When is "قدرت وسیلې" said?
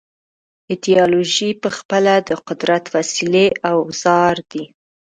2.47-3.47